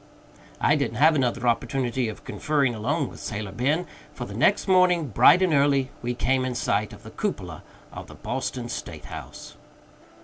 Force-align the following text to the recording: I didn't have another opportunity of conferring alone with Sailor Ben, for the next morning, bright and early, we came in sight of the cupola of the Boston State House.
I 0.59 0.75
didn't 0.75 0.97
have 0.97 1.13
another 1.13 1.47
opportunity 1.47 2.07
of 2.09 2.23
conferring 2.23 2.73
alone 2.73 3.07
with 3.07 3.19
Sailor 3.19 3.51
Ben, 3.51 3.85
for 4.15 4.25
the 4.25 4.33
next 4.33 4.67
morning, 4.67 5.09
bright 5.09 5.43
and 5.43 5.53
early, 5.53 5.91
we 6.01 6.15
came 6.15 6.43
in 6.43 6.55
sight 6.55 6.91
of 6.91 7.03
the 7.03 7.11
cupola 7.11 7.61
of 7.93 8.07
the 8.07 8.15
Boston 8.15 8.67
State 8.67 9.05
House. 9.05 9.57